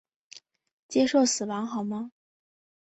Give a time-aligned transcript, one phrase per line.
[0.87, 2.11] 接受死亡好吗？